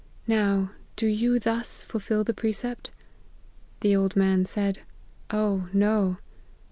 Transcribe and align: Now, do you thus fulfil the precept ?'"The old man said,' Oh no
Now, 0.25 0.71
do 0.95 1.05
you 1.05 1.37
thus 1.37 1.83
fulfil 1.83 2.23
the 2.23 2.33
precept 2.33 2.89
?'"The 3.81 3.95
old 3.95 4.15
man 4.15 4.45
said,' 4.45 4.79
Oh 5.29 5.69
no 5.73 6.17